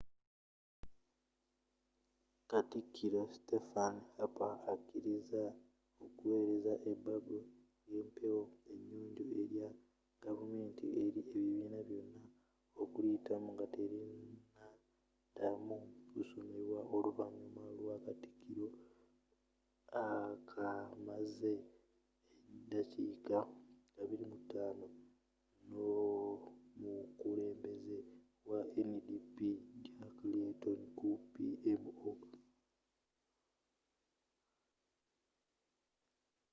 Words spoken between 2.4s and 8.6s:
katikiro stephen harper akkiriza okuwereza ebbago ly'empewo